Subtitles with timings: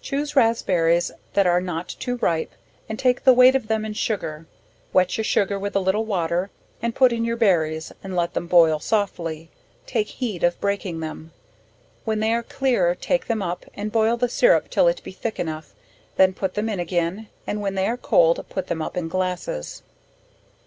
[0.00, 2.52] Chuse raspberries that are not too ripe,
[2.88, 4.46] and take the weight of them in sugar,
[4.94, 6.48] wet your sugar with a little water,
[6.80, 9.50] and put in your berries, and let them boil softly;
[9.84, 11.32] take heed of breaking them;
[12.06, 15.38] when they are clear, take them up, and boil the sirrup till it be thick
[15.38, 15.74] enough,
[16.16, 19.82] then put them in again; and when they are cold, put them up in glasses.